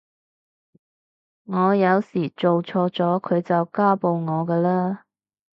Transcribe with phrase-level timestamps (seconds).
[1.43, 5.01] 我有時做錯咗佢就家暴我㗎喇